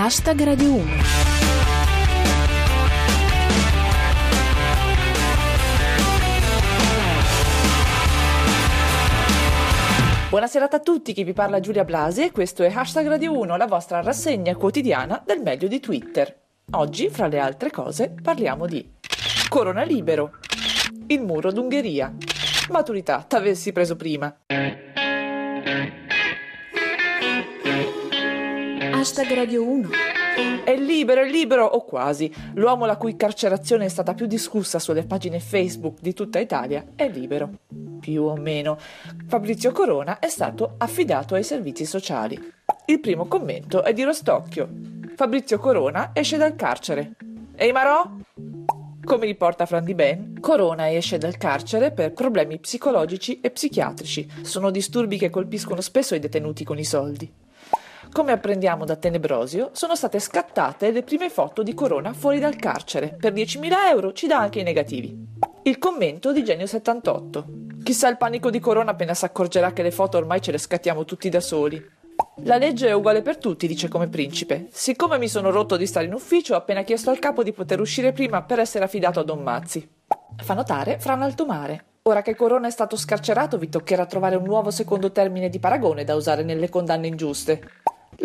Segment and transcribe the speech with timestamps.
[0.00, 0.84] Hashtag Radio 1.
[10.28, 13.66] Buonasera a tutti, chi vi parla Giulia Blasi e questo è Hashtag Radio 1, la
[13.66, 16.32] vostra rassegna quotidiana del meglio di Twitter.
[16.70, 18.88] Oggi, fra le altre cose, parliamo di
[19.48, 20.34] Corona Libero,
[21.08, 22.14] il muro d'Ungheria,
[22.70, 24.32] maturità, t'avessi preso prima.
[28.98, 29.90] Hashtag Radio 1.
[30.64, 32.34] È libero, è libero, o quasi.
[32.54, 37.08] L'uomo la cui carcerazione è stata più discussa sulle pagine Facebook di tutta Italia è
[37.08, 37.48] libero.
[38.00, 38.76] Più o meno.
[39.28, 42.52] Fabrizio Corona è stato affidato ai servizi sociali.
[42.86, 44.68] Il primo commento è di Rostocchio.
[45.14, 47.12] Fabrizio Corona esce dal carcere.
[47.54, 48.04] Ehi Marò?
[49.04, 54.28] Come riporta Fran Di Ben, Corona esce dal carcere per problemi psicologici e psichiatrici.
[54.42, 57.46] Sono disturbi che colpiscono spesso i detenuti con i soldi.
[58.18, 63.16] Come apprendiamo da Tenebrosio, sono state scattate le prime foto di Corona fuori dal carcere.
[63.16, 65.16] Per 10.000 euro ci dà anche i negativi.
[65.62, 67.44] Il commento di Genio78.
[67.84, 71.04] Chissà il panico di Corona appena si accorgerà che le foto ormai ce le scattiamo
[71.04, 71.80] tutti da soli.
[72.42, 74.66] La legge è uguale per tutti, dice come principe.
[74.72, 77.78] Siccome mi sono rotto di stare in ufficio, ho appena chiesto al capo di poter
[77.78, 79.88] uscire prima per essere affidato a Don Mazzi.
[80.38, 81.84] Fa notare Fran Altomare.
[82.08, 86.04] Ora che Corona è stato scarcerato, vi toccherà trovare un nuovo secondo termine di paragone
[86.04, 87.60] da usare nelle condanne ingiuste.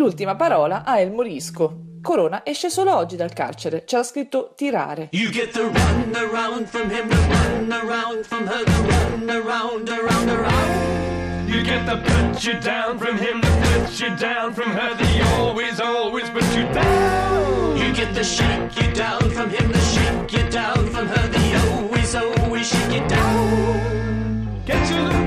[0.03, 1.99] L'ultima parola a El Morisco.
[2.01, 3.85] Corona esce solo oggi dal carcere.
[3.85, 5.07] C'era scritto tirare.
[5.11, 9.87] You get the run around from him, the run around from her, the run around,
[9.87, 11.47] around, around.
[11.47, 15.23] You get the put you down from him, the put you down from her, the
[15.37, 17.77] always, always put you down.
[17.77, 21.55] You get the shake you down from him, the shake you down from her, the
[21.71, 24.63] always, always shake you down.
[24.65, 25.22] Get to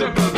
[0.00, 0.29] impossible.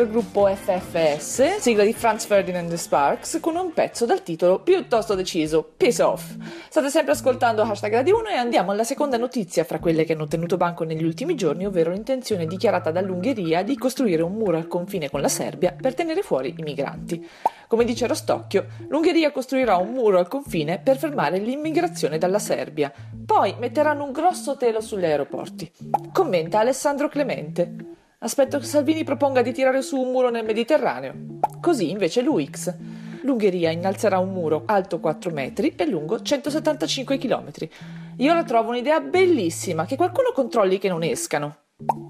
[0.00, 6.02] Supergruppo FFS, sigla di Franz Ferdinand Sparks, con un pezzo dal titolo piuttosto deciso, Peace
[6.02, 6.36] Off.
[6.70, 10.26] State sempre ascoltando Hashtag Radio 1 e andiamo alla seconda notizia fra quelle che hanno
[10.26, 15.10] tenuto banco negli ultimi giorni, ovvero l'intenzione dichiarata dall'Ungheria di costruire un muro al confine
[15.10, 17.28] con la Serbia per tenere fuori i migranti.
[17.68, 22.90] Come dice Rostocchio, l'Ungheria costruirà un muro al confine per fermare l'immigrazione dalla Serbia.
[23.26, 25.70] Poi metteranno un grosso telo sugli aeroporti.
[26.10, 27.98] Commenta Alessandro Clemente.
[28.22, 31.14] Aspetto che Salvini proponga di tirare su un muro nel Mediterraneo.
[31.58, 32.74] Così invece l'UX.
[33.22, 37.50] L'Ungheria innalzerà un muro alto 4 metri e lungo 175 km.
[38.18, 41.56] Io la trovo un'idea bellissima, che qualcuno controlli che non escano.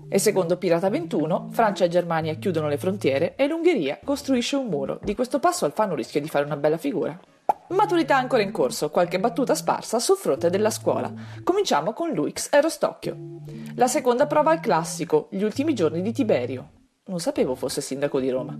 [0.08, 4.98] E secondo Pirata 21, Francia e Germania chiudono le frontiere e l'Ungheria costruisce un muro.
[5.00, 7.16] Di questo passo Alfano rischia di fare una bella figura.
[7.70, 11.12] Maturità ancora in corso, qualche battuta sparsa sul fronte della scuola.
[11.44, 13.16] Cominciamo con l'UX e Rostocchio.
[13.76, 16.70] La seconda prova al classico, gli ultimi giorni di Tiberio.
[17.06, 18.58] Non sapevo fosse sindaco di Roma.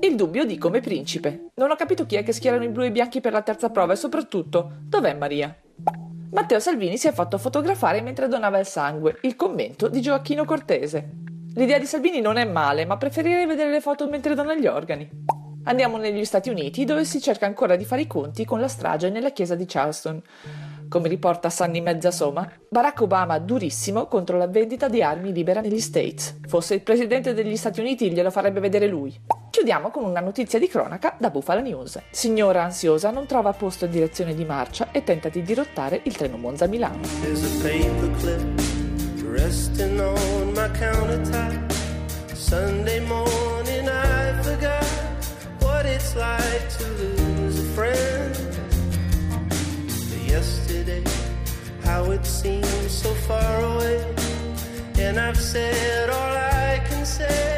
[0.00, 1.46] Il dubbio di come principe.
[1.54, 3.70] Non ho capito chi è che schierano i blu e i bianchi per la terza
[3.70, 5.56] prova e soprattutto, dov'è Maria?
[6.32, 9.18] Matteo Salvini si è fatto fotografare mentre donava il sangue.
[9.22, 11.10] Il commento di Gioacchino Cortese.
[11.54, 15.10] L'idea di Salvini non è male, ma preferirei vedere le foto mentre dona gli organi.
[15.64, 19.10] Andiamo negli Stati Uniti, dove si cerca ancora di fare i conti con la strage
[19.10, 20.20] nella chiesa di Charleston.
[20.88, 26.38] Come riporta Sunny Mezzasoma, Barack Obama durissimo contro la vendita di armi libera negli States.
[26.46, 29.18] Fosse il presidente degli Stati Uniti glielo farebbe vedere lui.
[29.50, 32.00] Chiudiamo con una notizia di cronaca da Buffalo News.
[32.10, 36.36] Signora ansiosa non trova posto in direzione di marcia e tenta di dirottare il treno
[36.38, 37.00] Monza-Milano.
[37.22, 41.70] There's a paperclip resting on my countertop.
[42.34, 43.41] Sunday morning,
[46.70, 48.34] to lose a friend.
[50.10, 51.04] But yesterday,
[51.84, 54.14] how it seems so far away.
[54.98, 57.51] And I've said all I can say.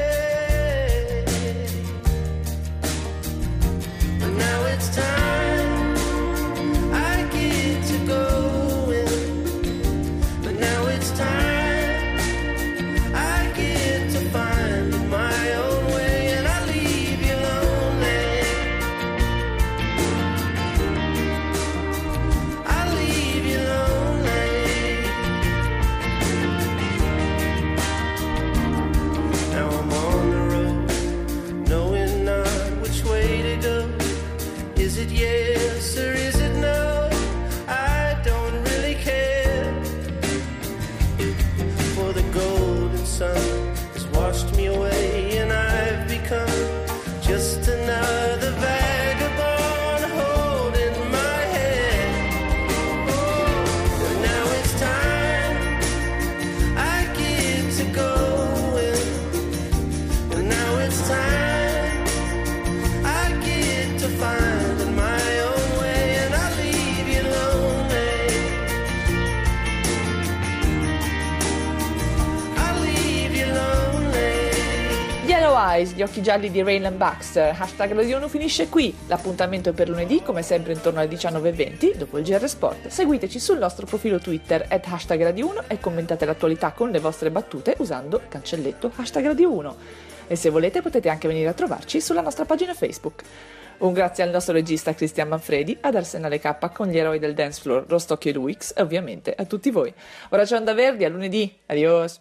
[75.74, 77.52] Eyes, gli occhi gialli di Raylan Baxter.
[77.58, 78.94] Hashtag Radio 1 finisce qui.
[79.08, 82.86] L'appuntamento è per lunedì, come sempre intorno alle 19.20, dopo il GR Sport.
[82.86, 87.32] Seguiteci sul nostro profilo Twitter, at hashtag Radio 1 e commentate l'attualità con le vostre
[87.32, 89.76] battute usando cancelletto hashtag Radio 1.
[90.28, 93.24] E se volete potete anche venire a trovarci sulla nostra pagina Facebook.
[93.78, 97.60] Un grazie al nostro regista Cristian Manfredi, ad Arsenale K con gli eroi del dance
[97.60, 99.92] floor Rostocchio e Luix e ovviamente a tutti voi.
[100.28, 101.52] Ora c'è Onda Verdi, a lunedì.
[101.66, 102.20] Adios!